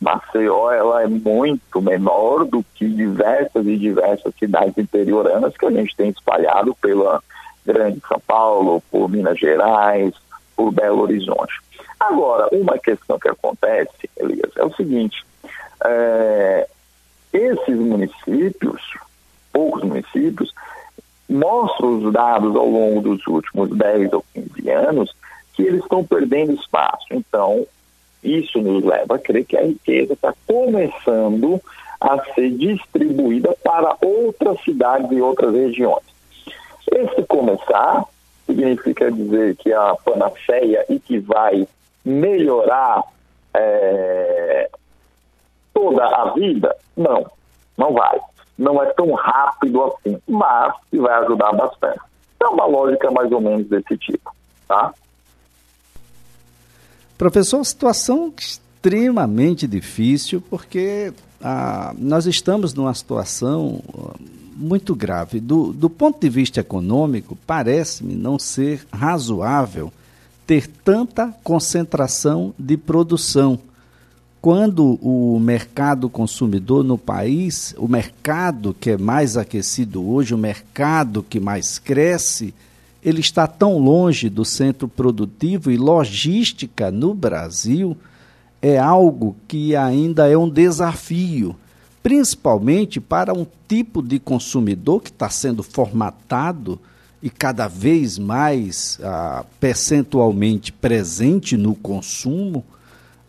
Maceió 0.00 0.72
ela 0.72 1.02
é 1.02 1.06
muito 1.06 1.82
menor 1.82 2.46
do 2.46 2.64
que 2.74 2.88
diversas 2.88 3.66
e 3.66 3.76
diversas 3.76 4.32
cidades 4.38 4.78
interioranas 4.78 5.54
que 5.54 5.66
a 5.66 5.70
gente 5.70 5.94
tem 5.94 6.08
espalhado 6.08 6.74
pela 6.76 7.22
Grande 7.66 8.00
São 8.08 8.18
Paulo, 8.26 8.82
por 8.90 9.06
Minas 9.10 9.38
Gerais, 9.38 10.14
por 10.56 10.72
Belo 10.72 11.02
Horizonte. 11.02 11.60
Agora, 12.00 12.48
uma 12.52 12.78
questão 12.78 13.18
que 13.18 13.28
acontece, 13.28 14.08
Elias, 14.16 14.50
é 14.56 14.64
o 14.64 14.74
seguinte: 14.74 15.26
é, 15.84 16.66
esses 17.34 17.76
municípios, 17.76 18.80
poucos 19.52 19.82
municípios, 19.82 20.52
mostram 21.28 21.98
os 21.98 22.12
dados 22.12 22.56
ao 22.56 22.68
longo 22.68 23.00
dos 23.00 23.26
últimos 23.26 23.70
10 23.76 24.12
ou 24.12 24.24
15 24.34 24.70
anos 24.70 25.14
que 25.54 25.62
eles 25.62 25.82
estão 25.82 26.04
perdendo 26.04 26.52
espaço. 26.54 27.06
Então, 27.12 27.66
isso 28.22 28.60
nos 28.60 28.84
leva 28.84 29.16
a 29.16 29.18
crer 29.18 29.44
que 29.44 29.56
a 29.56 29.62
riqueza 29.62 30.12
está 30.12 30.34
começando 30.46 31.60
a 32.00 32.22
ser 32.34 32.50
distribuída 32.50 33.54
para 33.62 33.96
outras 34.00 34.60
cidades 34.62 35.10
e 35.12 35.20
outras 35.20 35.54
regiões. 35.54 36.04
Esse 36.90 37.22
começar 37.26 38.04
significa 38.46 39.10
dizer 39.10 39.56
que 39.56 39.72
a 39.72 39.94
panaceia 40.04 40.84
e 40.88 40.98
que 40.98 41.18
vai 41.18 41.68
melhorar 42.04 43.04
é, 43.54 44.70
toda 45.72 46.04
a 46.04 46.32
vida? 46.32 46.74
Não, 46.96 47.26
não 47.76 47.92
vai. 47.92 48.18
Não 48.60 48.82
é 48.82 48.92
tão 48.92 49.10
rápido 49.14 49.82
assim, 49.84 50.20
mas 50.28 50.74
que 50.90 50.98
vai 50.98 51.14
ajudar 51.24 51.50
bastante. 51.52 52.00
É 52.38 52.46
uma 52.46 52.66
lógica 52.66 53.10
mais 53.10 53.32
ou 53.32 53.40
menos 53.40 53.66
desse 53.68 53.96
tipo, 53.96 54.30
tá? 54.68 54.92
Professor, 57.16 57.64
situação 57.64 58.30
extremamente 58.36 59.66
difícil 59.66 60.42
porque 60.50 61.10
ah, 61.42 61.94
nós 61.96 62.26
estamos 62.26 62.74
numa 62.74 62.92
situação 62.92 63.80
ah, 63.98 64.14
muito 64.54 64.94
grave. 64.94 65.40
Do, 65.40 65.72
do 65.72 65.88
ponto 65.88 66.20
de 66.20 66.28
vista 66.28 66.60
econômico, 66.60 67.38
parece-me 67.46 68.14
não 68.14 68.38
ser 68.38 68.86
razoável 68.92 69.90
ter 70.46 70.66
tanta 70.66 71.34
concentração 71.42 72.52
de 72.58 72.76
produção. 72.76 73.58
Quando 74.40 74.98
o 75.02 75.38
mercado 75.38 76.08
consumidor 76.08 76.82
no 76.82 76.96
país, 76.96 77.74
o 77.76 77.86
mercado 77.86 78.74
que 78.78 78.90
é 78.90 78.96
mais 78.96 79.36
aquecido 79.36 80.08
hoje, 80.08 80.34
o 80.34 80.38
mercado 80.38 81.22
que 81.22 81.38
mais 81.38 81.78
cresce, 81.78 82.54
ele 83.04 83.20
está 83.20 83.46
tão 83.46 83.76
longe 83.76 84.30
do 84.30 84.42
centro 84.42 84.88
produtivo 84.88 85.70
e 85.70 85.76
logística 85.76 86.90
no 86.90 87.12
Brasil 87.12 87.94
é 88.62 88.78
algo 88.78 89.36
que 89.46 89.76
ainda 89.76 90.26
é 90.26 90.36
um 90.38 90.48
desafio, 90.48 91.54
principalmente 92.02 92.98
para 92.98 93.34
um 93.34 93.46
tipo 93.68 94.02
de 94.02 94.18
consumidor 94.18 95.02
que 95.02 95.10
está 95.10 95.28
sendo 95.28 95.62
formatado 95.62 96.80
e 97.22 97.28
cada 97.28 97.68
vez 97.68 98.18
mais 98.18 98.98
ah, 99.02 99.44
percentualmente 99.58 100.72
presente 100.72 101.58
no 101.58 101.74
consumo, 101.74 102.64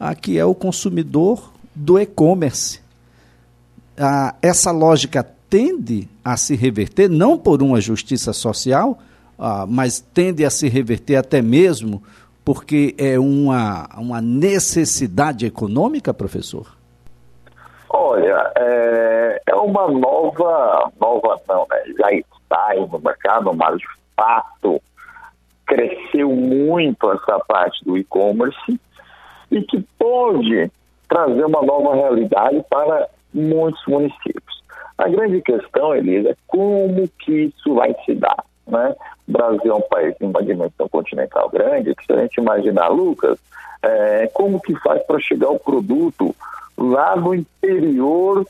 ah, 0.01 0.15
que 0.15 0.39
é 0.39 0.43
o 0.43 0.55
consumidor 0.55 1.53
do 1.75 1.99
e-commerce. 1.99 2.81
Ah, 3.95 4.33
essa 4.41 4.71
lógica 4.71 5.23
tende 5.47 6.09
a 6.25 6.35
se 6.35 6.55
reverter, 6.55 7.07
não 7.07 7.37
por 7.37 7.61
uma 7.61 7.79
justiça 7.79 8.33
social, 8.33 8.97
ah, 9.37 9.67
mas 9.69 9.99
tende 9.99 10.43
a 10.43 10.49
se 10.49 10.67
reverter 10.67 11.17
até 11.17 11.39
mesmo 11.39 12.01
porque 12.43 12.95
é 12.97 13.19
uma, 13.19 13.87
uma 13.95 14.19
necessidade 14.19 15.45
econômica, 15.45 16.11
professor? 16.11 16.65
Olha, 17.87 18.51
é, 18.57 19.41
é 19.45 19.55
uma 19.55 19.87
nova, 19.87 20.91
nova 20.99 21.39
não, 21.47 21.67
né? 21.69 21.83
já 21.99 22.11
está 22.11 22.73
no 22.75 22.99
mercado, 22.99 23.53
mas 23.55 23.77
de 23.77 23.85
fato 24.15 24.81
cresceu 25.67 26.31
muito 26.31 27.11
essa 27.11 27.39
parte 27.47 27.85
do 27.85 27.95
e-commerce 27.95 28.79
e 29.51 29.61
que 29.63 29.85
pode 29.99 30.71
trazer 31.07 31.45
uma 31.45 31.61
nova 31.61 31.93
realidade 31.93 32.63
para 32.69 33.07
muitos 33.33 33.85
municípios. 33.85 34.61
A 34.97 35.07
grande 35.09 35.41
questão, 35.41 35.95
Elisa, 35.95 36.29
é 36.29 36.35
como 36.47 37.07
que 37.19 37.53
isso 37.55 37.75
vai 37.75 37.93
se 38.05 38.15
dar. 38.15 38.43
Né? 38.67 38.95
O 39.27 39.31
Brasil 39.31 39.71
é 39.71 39.75
um 39.75 39.81
país 39.81 40.15
em 40.21 40.27
uma 40.27 40.41
dimensão 40.41 40.87
continental 40.87 41.49
grande, 41.49 41.95
que 41.95 42.05
se 42.05 42.13
a 42.13 42.21
gente 42.21 42.39
imaginar, 42.39 42.87
Lucas, 42.87 43.37
é, 43.81 44.27
como 44.33 44.61
que 44.61 44.75
faz 44.75 45.03
para 45.03 45.19
chegar 45.19 45.49
o 45.49 45.59
produto 45.59 46.35
lá 46.77 47.15
no 47.15 47.33
interior 47.35 48.45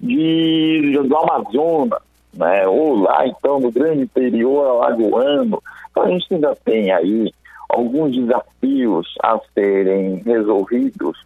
de, 0.00 0.98
do 1.06 1.16
Amazonas, 1.16 2.02
né? 2.34 2.66
ou 2.66 2.96
lá 2.96 3.26
então 3.26 3.60
no 3.60 3.70
grande 3.70 4.02
interior 4.02 4.82
alagoano. 4.82 5.62
Então 5.90 6.02
a 6.02 6.08
gente 6.08 6.34
ainda 6.34 6.54
tem 6.64 6.92
aí 6.92 7.32
alguns 7.74 8.16
desafios 8.16 9.14
a 9.22 9.38
serem 9.54 10.16
resolvidos 10.24 11.18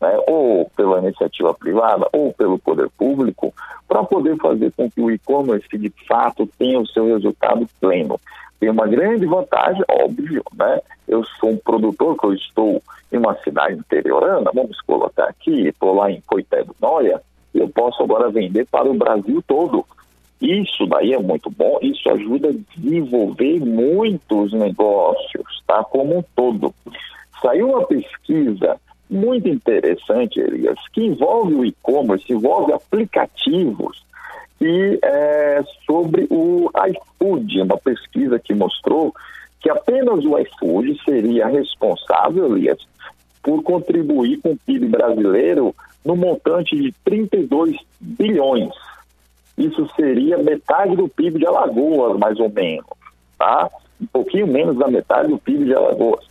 né, 0.00 0.18
ou 0.26 0.68
pela 0.76 0.98
iniciativa 0.98 1.54
privada 1.54 2.08
ou 2.12 2.32
pelo 2.32 2.58
poder 2.58 2.90
público, 2.98 3.54
para 3.86 4.02
poder 4.02 4.36
fazer 4.36 4.72
com 4.72 4.90
que 4.90 5.00
o 5.00 5.10
e-commerce 5.10 5.68
de 5.78 5.92
fato 6.08 6.48
tenha 6.58 6.80
o 6.80 6.86
seu 6.86 7.06
resultado 7.06 7.66
pleno. 7.80 8.18
Tem 8.58 8.68
uma 8.68 8.86
grande 8.86 9.26
vantagem, 9.26 9.82
óbvio, 9.88 10.42
né? 10.54 10.80
Eu 11.06 11.24
sou 11.24 11.50
um 11.50 11.56
produtor 11.56 12.16
que 12.16 12.26
eu 12.26 12.34
estou 12.34 12.82
em 13.12 13.18
uma 13.18 13.34
cidade 13.42 13.74
interiorana, 13.74 14.50
vamos 14.54 14.80
colocar 14.80 15.24
aqui, 15.24 15.68
estou 15.68 15.94
lá 15.94 16.10
em 16.10 16.20
Coité 16.22 16.64
do 16.64 16.74
Noia, 16.80 17.20
eu 17.54 17.68
posso 17.68 18.02
agora 18.02 18.30
vender 18.30 18.66
para 18.70 18.90
o 18.90 18.94
Brasil 18.94 19.42
todo. 19.46 19.84
Isso 20.42 20.86
daí 20.86 21.14
é 21.14 21.18
muito 21.18 21.48
bom, 21.50 21.78
isso 21.80 22.10
ajuda 22.10 22.48
a 22.48 22.76
desenvolver 22.76 23.60
muitos 23.60 24.52
negócios, 24.52 25.62
tá? 25.68 25.84
Como 25.84 26.18
um 26.18 26.24
todo. 26.34 26.74
Saiu 27.40 27.70
uma 27.70 27.86
pesquisa 27.86 28.76
muito 29.08 29.48
interessante, 29.48 30.40
Elias, 30.40 30.78
que 30.92 31.04
envolve 31.04 31.54
o 31.54 31.64
e-commerce, 31.64 32.32
envolve 32.32 32.72
aplicativos 32.72 34.04
e 34.60 34.98
é, 35.02 35.62
sobre 35.86 36.26
o 36.28 36.68
iFood, 36.88 37.62
uma 37.62 37.78
pesquisa 37.78 38.38
que 38.38 38.52
mostrou 38.52 39.14
que 39.60 39.70
apenas 39.70 40.24
o 40.24 40.36
iFood 40.38 41.00
seria 41.04 41.46
responsável, 41.46 42.56
Elias, 42.56 42.78
por 43.42 43.62
contribuir 43.62 44.40
com 44.40 44.52
o 44.52 44.58
PIB 44.58 44.86
brasileiro 44.88 45.72
no 46.04 46.16
montante 46.16 46.76
de 46.76 46.92
32 47.04 47.76
bilhões. 48.00 48.72
Isso 49.56 49.88
seria 49.94 50.38
metade 50.38 50.96
do 50.96 51.08
PIB 51.08 51.38
de 51.38 51.46
Alagoas, 51.46 52.18
mais 52.18 52.38
ou 52.40 52.50
menos, 52.50 52.86
tá? 53.38 53.68
Um 54.00 54.06
pouquinho 54.06 54.46
menos 54.46 54.76
da 54.78 54.88
metade 54.88 55.28
do 55.28 55.38
PIB 55.38 55.66
de 55.66 55.74
Alagoas. 55.74 56.24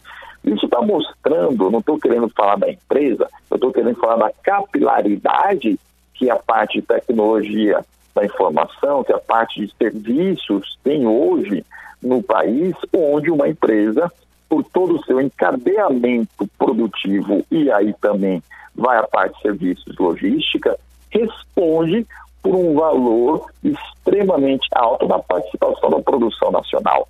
Isso 0.43 0.65
está 0.65 0.81
mostrando, 0.81 1.69
não 1.69 1.79
estou 1.79 1.99
querendo 1.99 2.27
falar 2.29 2.57
da 2.57 2.69
empresa, 2.69 3.27
eu 3.49 3.55
estou 3.55 3.71
querendo 3.71 3.95
falar 3.97 4.15
da 4.15 4.31
capilaridade 4.41 5.79
que 6.15 6.29
a 6.29 6.35
parte 6.35 6.79
de 6.79 6.87
tecnologia 6.87 7.85
da 8.13 8.25
informação, 8.25 9.03
que 9.03 9.13
a 9.13 9.19
parte 9.19 9.61
de 9.61 9.73
serviços 9.77 10.77
tem 10.83 11.07
hoje 11.07 11.63
no 12.01 12.21
país, 12.23 12.75
onde 12.93 13.29
uma 13.29 13.47
empresa, 13.47 14.11
por 14.49 14.63
todo 14.63 14.95
o 14.95 15.05
seu 15.05 15.21
encadeamento 15.21 16.47
produtivo 16.57 17.45
e 17.49 17.71
aí 17.71 17.93
também 18.01 18.43
vai 18.75 18.97
a 18.97 19.03
parte 19.03 19.35
de 19.35 19.41
serviços 19.43 19.97
logística, 19.97 20.77
responde 21.09 22.05
por 22.41 22.55
um 22.55 22.73
valor 22.73 23.45
extremamente 23.63 24.67
alto 24.73 25.07
na 25.07 25.19
participação 25.19 25.89
da 25.89 25.99
produção 25.99 26.51
nacional. 26.51 27.07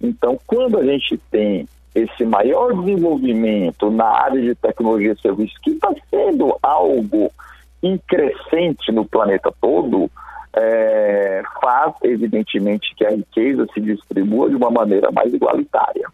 Então, 0.00 0.38
quando 0.46 0.78
a 0.78 0.84
gente 0.84 1.16
tem 1.30 1.66
esse 1.94 2.24
maior 2.26 2.74
desenvolvimento 2.74 3.90
na 3.90 4.04
área 4.04 4.40
de 4.40 4.54
tecnologia 4.54 5.12
e 5.12 5.20
serviços, 5.20 5.56
que 5.58 5.70
está 5.70 5.90
sendo 6.10 6.54
algo 6.62 7.30
increscente 7.82 8.92
no 8.92 9.06
planeta 9.06 9.50
todo, 9.60 10.10
é, 10.54 11.42
faz, 11.60 11.94
evidentemente, 12.02 12.94
que 12.94 13.04
a 13.04 13.10
riqueza 13.10 13.66
se 13.72 13.80
distribua 13.80 14.50
de 14.50 14.56
uma 14.56 14.70
maneira 14.70 15.10
mais 15.10 15.32
igualitária. 15.32 16.06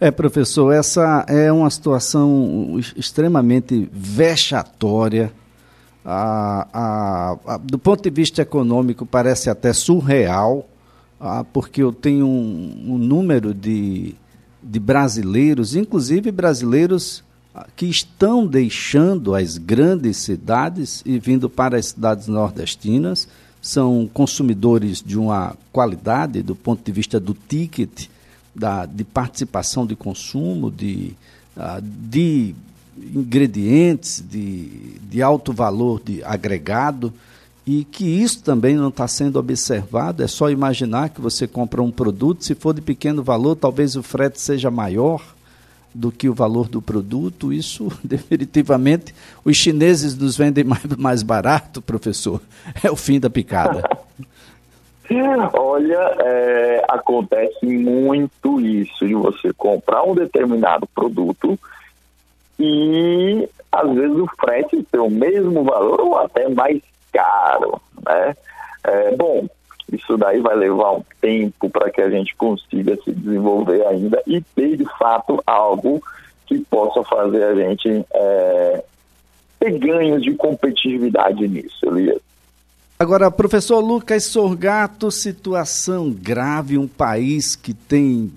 É, 0.00 0.10
professor, 0.10 0.72
essa 0.72 1.24
é 1.28 1.50
uma 1.52 1.70
situação 1.70 2.78
extremamente 2.96 3.88
vexatória. 3.92 5.32
A, 6.04 7.38
a, 7.46 7.56
do 7.56 7.78
ponto 7.78 8.02
de 8.02 8.10
vista 8.10 8.42
econômico, 8.42 9.06
parece 9.06 9.48
até 9.48 9.72
surreal 9.72 10.68
ah, 11.26 11.42
porque 11.42 11.82
eu 11.82 11.90
tenho 11.90 12.26
um, 12.26 12.84
um 12.86 12.98
número 12.98 13.54
de, 13.54 14.14
de 14.62 14.78
brasileiros, 14.78 15.74
inclusive 15.74 16.30
brasileiros 16.30 17.24
ah, 17.54 17.66
que 17.74 17.86
estão 17.86 18.46
deixando 18.46 19.34
as 19.34 19.56
grandes 19.56 20.18
cidades 20.18 21.02
e 21.06 21.18
vindo 21.18 21.48
para 21.48 21.78
as 21.78 21.86
cidades 21.86 22.26
nordestinas, 22.26 23.26
são 23.62 24.06
consumidores 24.12 25.02
de 25.02 25.18
uma 25.18 25.56
qualidade 25.72 26.42
do 26.42 26.54
ponto 26.54 26.84
de 26.84 26.92
vista 26.92 27.18
do 27.18 27.32
ticket, 27.32 28.08
da, 28.54 28.84
de 28.84 29.02
participação 29.02 29.86
de 29.86 29.96
consumo, 29.96 30.70
de, 30.70 31.14
uh, 31.56 31.80
de 31.80 32.54
ingredientes 32.96 34.22
de, 34.28 34.98
de 35.00 35.22
alto 35.22 35.52
valor 35.52 36.00
de 36.04 36.22
agregado 36.24 37.12
e 37.66 37.84
que 37.84 38.04
isso 38.04 38.42
também 38.42 38.76
não 38.76 38.88
está 38.88 39.08
sendo 39.08 39.38
observado. 39.38 40.22
É 40.22 40.26
só 40.26 40.50
imaginar 40.50 41.08
que 41.08 41.20
você 41.20 41.46
compra 41.46 41.82
um 41.82 41.90
produto, 41.90 42.44
se 42.44 42.54
for 42.54 42.74
de 42.74 42.80
pequeno 42.80 43.22
valor, 43.22 43.56
talvez 43.56 43.96
o 43.96 44.02
frete 44.02 44.40
seja 44.40 44.70
maior 44.70 45.22
do 45.94 46.10
que 46.10 46.28
o 46.28 46.34
valor 46.34 46.68
do 46.68 46.82
produto. 46.82 47.52
Isso, 47.52 47.90
definitivamente, 48.04 49.14
os 49.44 49.56
chineses 49.56 50.16
nos 50.16 50.36
vendem 50.36 50.64
mais, 50.64 50.84
mais 50.98 51.22
barato, 51.22 51.80
professor. 51.80 52.40
É 52.82 52.90
o 52.90 52.96
fim 52.96 53.18
da 53.18 53.30
picada. 53.30 53.82
Olha, 55.52 56.16
é, 56.18 56.84
acontece 56.88 57.66
muito 57.66 58.60
isso 58.60 59.06
de 59.06 59.14
você 59.14 59.52
comprar 59.52 60.02
um 60.02 60.14
determinado 60.14 60.86
produto 60.86 61.58
e 62.58 63.48
às 63.70 63.94
vezes 63.94 64.16
o 64.16 64.28
frete 64.38 64.82
tem 64.90 65.00
o 65.00 65.10
mesmo 65.10 65.64
valor 65.64 66.00
ou 66.00 66.18
até 66.18 66.48
mais 66.48 66.80
caro, 67.12 67.80
né? 68.06 68.36
É, 68.84 69.16
bom, 69.16 69.46
isso 69.92 70.16
daí 70.16 70.40
vai 70.40 70.56
levar 70.56 70.92
um 70.92 71.04
tempo 71.20 71.68
para 71.70 71.90
que 71.90 72.00
a 72.00 72.10
gente 72.10 72.34
consiga 72.36 72.96
se 73.02 73.12
desenvolver 73.12 73.86
ainda 73.86 74.22
e 74.26 74.40
ter 74.40 74.76
de 74.76 74.84
fato 74.98 75.42
algo 75.46 76.02
que 76.46 76.58
possa 76.58 77.02
fazer 77.04 77.42
a 77.42 77.54
gente 77.54 78.04
é, 78.12 78.84
ter 79.58 79.78
ganhos 79.78 80.22
de 80.22 80.34
competitividade 80.34 81.48
nisso, 81.48 81.86
Elias. 81.86 82.20
Agora, 82.98 83.30
professor 83.30 83.80
Lucas 83.80 84.24
Sorgato, 84.24 85.10
situação 85.10 86.10
grave, 86.10 86.78
um 86.78 86.86
país 86.86 87.56
que 87.56 87.74
tem 87.74 88.32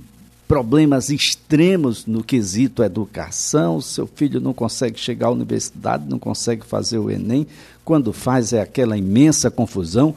problemas 0.47 1.09
extremos 1.09 2.05
no 2.05 2.23
quesito 2.23 2.81
educação, 2.81 3.81
seu 3.81 4.07
filho 4.07 4.39
não 4.39 4.53
consegue 4.53 4.99
chegar 4.99 5.27
à 5.27 5.31
universidade, 5.31 6.05
não 6.07 6.17
consegue 6.17 6.65
fazer 6.65 6.97
o 6.97 7.11
Enem, 7.11 7.45
quando 7.83 8.13
faz 8.13 8.53
é 8.53 8.61
aquela 8.61 8.97
imensa 8.97 9.51
confusão. 9.51 10.15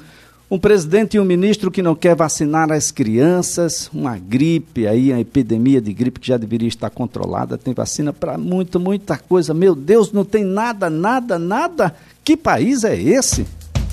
Um 0.50 0.58
presidente 0.58 1.16
e 1.16 1.20
um 1.20 1.24
ministro 1.24 1.70
que 1.70 1.82
não 1.82 1.94
quer 1.94 2.16
vacinar 2.16 2.72
as 2.72 2.90
crianças, 2.90 3.88
uma 3.94 4.18
gripe 4.18 4.86
aí, 4.86 5.12
a 5.12 5.20
epidemia 5.20 5.80
de 5.80 5.92
gripe 5.92 6.18
que 6.18 6.26
já 6.26 6.36
deveria 6.36 6.66
estar 6.66 6.90
controlada, 6.90 7.56
tem 7.56 7.72
vacina 7.72 8.12
para 8.12 8.36
muita, 8.36 8.76
muita 8.76 9.16
coisa. 9.16 9.54
Meu 9.54 9.76
Deus, 9.76 10.10
não 10.10 10.24
tem 10.24 10.42
nada, 10.42 10.90
nada, 10.90 11.38
nada. 11.38 11.94
Que 12.24 12.36
país 12.36 12.82
é 12.82 13.00
esse? 13.00 13.46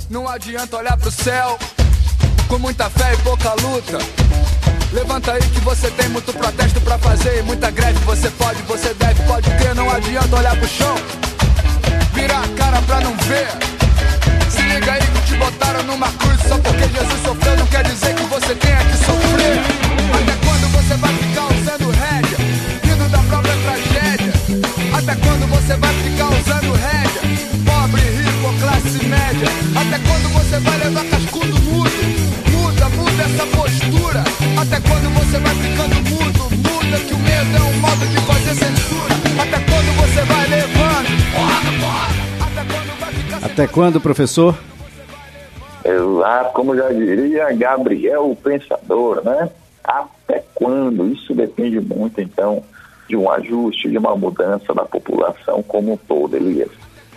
Não 0.09 0.27
adianta 0.27 0.77
olhar 0.77 0.97
pro 0.97 1.11
céu 1.11 1.59
com 2.47 2.57
muita 2.57 2.89
fé 2.89 3.13
e 3.13 3.17
pouca 3.17 3.53
luta. 3.53 4.56
Levanta 4.93 5.33
aí 5.33 5.41
que 5.41 5.59
você 5.61 5.89
tem 5.91 6.09
muito 6.09 6.33
protesto 6.33 6.79
pra 6.81 6.97
fazer 6.97 7.39
e 7.39 7.41
muita 7.43 7.69
greve. 7.71 7.99
Você 8.05 8.29
pode, 8.31 8.61
você 8.63 8.93
deve, 8.93 9.21
pode 9.23 9.49
ter. 9.51 9.75
Não 9.75 9.89
adianta 9.89 10.35
olhar 10.37 10.55
pro 10.55 10.67
chão, 10.67 10.95
virar 12.13 12.43
a 12.43 12.47
cara 12.57 12.81
pra 12.83 13.01
não 13.01 13.15
ver. 13.17 13.47
Se 14.49 14.61
liga 14.61 14.93
aí 14.93 15.01
que 15.01 15.21
te 15.27 15.35
botaram 15.35 15.83
numa 15.83 16.11
cruz 16.13 16.39
só 16.47 16.57
porque 16.59 16.83
Jesus 16.83 17.21
sofreu. 17.23 17.57
Não 17.57 17.67
quer 17.67 17.83
dizer 17.83 18.15
que 18.15 18.23
você 18.23 18.55
tenha 18.55 18.77
que 18.77 18.97
sofrer. 18.97 19.57
Até 20.13 20.45
quando 20.45 20.71
você 20.71 20.95
vai 20.95 21.13
ficar 21.13 21.45
usando 21.45 21.91
rédea, 21.91 22.37
rindo 22.83 23.09
da 23.09 23.19
própria 23.19 23.55
tragédia? 23.57 24.33
Até 24.97 25.15
quando 25.15 25.49
você 25.49 25.75
vai 25.75 25.93
ficar 25.93 26.27
usando 26.27 26.73
rédea, 26.73 27.21
pobre, 27.65 28.01
rico 28.01 28.53
classe 28.61 29.05
média? 29.05 29.47
Até 29.75 29.99
quando 30.07 30.33
você 30.33 30.59
vai 30.59 30.77
levar 30.79 31.05
cascudo 31.05 31.59
mudo? 31.61 31.91
Muda, 32.51 32.89
muda 32.89 33.23
essa 33.23 33.45
postura. 33.47 33.86
Até 43.57 43.65
quando, 43.65 43.99
professor? 43.99 44.55
Exato, 45.83 46.53
como 46.53 46.75
já 46.75 46.89
diria 46.89 47.51
Gabriel 47.53 48.29
o 48.29 48.35
Pensador, 48.35 49.23
né? 49.25 49.49
Até 49.83 50.43
quando? 50.53 51.11
Isso 51.11 51.33
depende 51.33 51.79
muito, 51.79 52.21
então, 52.21 52.61
de 53.09 53.15
um 53.15 53.31
ajuste, 53.31 53.89
de 53.89 53.97
uma 53.97 54.15
mudança 54.15 54.75
da 54.75 54.85
população 54.85 55.63
como 55.63 55.93
um 55.93 55.97
todo, 55.97 56.35
Elias. 56.35 56.69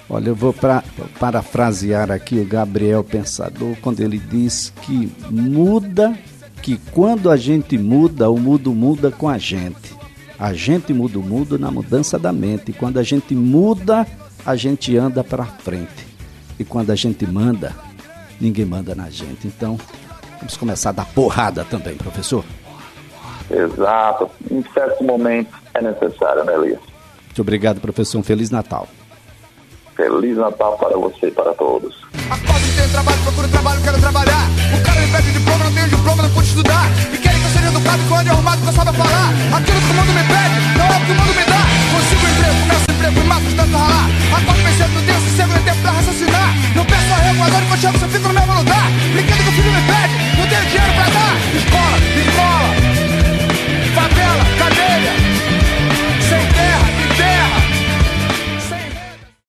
Olha, 0.09 0.31
eu 0.31 0.35
vou 0.35 0.55
pra, 0.55 0.83
parafrasear 1.19 2.11
aqui 2.11 2.41
o 2.41 2.47
Gabriel 2.47 3.05
Pensador 3.05 3.77
quando 3.83 4.01
ele 4.01 4.17
diz 4.17 4.73
que 4.81 5.13
muda, 5.29 6.15
que 6.63 6.79
quando 6.91 7.31
a 7.31 7.37
gente 7.37 7.77
muda, 7.77 8.31
o 8.31 8.39
mundo 8.39 8.73
muda 8.73 9.11
com 9.11 9.29
a 9.29 9.37
gente. 9.37 9.95
A 10.39 10.55
gente 10.55 10.95
muda 10.95 11.19
o 11.19 11.23
mundo 11.23 11.59
na 11.59 11.71
mudança 11.71 12.19
da 12.19 12.33
mente. 12.33 12.73
Quando 12.73 12.99
a 12.99 13.03
gente 13.03 13.35
muda, 13.35 14.07
a 14.47 14.57
gente 14.57 14.97
anda 14.97 15.23
para 15.23 15.45
frente. 15.45 16.10
E 16.61 16.65
quando 16.65 16.91
a 16.91 16.95
gente 16.95 17.27
manda, 17.27 17.75
ninguém 18.39 18.67
manda 18.67 18.95
na 18.95 19.09
gente. 19.09 19.47
Então, 19.47 19.79
vamos 20.37 20.59
começar 20.59 20.91
a 20.91 20.93
dar 20.93 21.07
porrada 21.07 21.65
também, 21.65 21.97
professor. 21.97 22.45
Exato. 23.51 24.31
Em 24.51 24.63
certos 24.75 25.07
momentos 25.07 25.55
é 25.73 25.81
necessário, 25.81 26.45
né, 26.45 26.55
Elias? 26.55 26.81
Muito 27.25 27.41
obrigado, 27.41 27.81
professor. 27.81 28.19
Um 28.19 28.23
Feliz 28.23 28.51
Natal. 28.51 28.87
Feliz 29.97 30.37
Natal 30.37 30.77
para 30.77 30.99
você 30.99 31.29
e 31.29 31.31
para 31.31 31.55
todos. 31.55 31.97
Acordo 32.29 32.67
e 32.67 32.77
tenho 32.77 32.91
trabalho, 32.91 33.23
procuro 33.23 33.49
trabalho, 33.49 33.83
quero 33.83 33.99
trabalhar. 33.99 34.47
O 34.79 34.85
cara 34.85 35.01
me 35.01 35.13
pede 35.13 35.33
diploma, 35.33 35.65
não 35.65 35.73
tenho 35.73 35.89
diploma, 35.89 36.23
não 36.23 36.31
pude 36.31 36.47
estudar. 36.47 36.85
E 37.11 37.17
querem 37.17 37.41
que 37.41 37.47
eu 37.47 37.51
seja 37.53 37.69
educado, 37.69 38.03
que 38.03 38.11
eu 38.13 38.17
ande 38.19 38.29
arrumado, 38.29 38.61
que 38.61 38.69
eu 38.69 38.73
saiba 38.75 38.93
falar. 38.93 39.31
Aquilo 39.57 39.81
que 39.81 39.91
o 39.91 39.95
mundo 39.95 40.13
me 40.13 40.25
pede, 40.29 40.77
não 40.77 40.85
é 40.85 40.91
o 40.91 41.07
que 41.07 41.13
o 41.13 41.15
mundo 41.15 41.35
me 41.35 41.45
dá. 41.49 41.63
Consigo 41.97 42.27
emprego, 42.29 42.61
começo 42.69 42.90
emprego 43.01 43.21
e 43.21 43.25
mato 43.25 43.55
tanto 43.57 43.77
ralar. 43.77 44.11
Acordo 44.37 44.63
pensando 44.63 45.01
Deus, 45.07 45.23
se 45.23 45.47
nem 45.47 45.63
tempo 45.63 45.81
pra 45.81 45.91
raciocinar. 45.93 46.55
Não 46.75 46.85
peço 46.85 47.13
a 47.13 47.17
regulador 47.17 47.63
e 47.63 47.67
quando 47.67 47.81
chego 47.81 47.99
só 47.99 48.09
fico 48.09 48.29
no 48.29 48.35
mesmo 48.35 48.55
lugar. 48.55 48.91
Brincando 49.13 49.43
que 49.43 49.49
o 49.49 49.53
filho 49.53 49.73
me 49.73 49.81
pede, 49.83 50.15
não 50.39 50.47
tenho 50.47 50.67
dinheiro 50.67 50.93
pra 50.93 51.05
dar. 51.05 51.20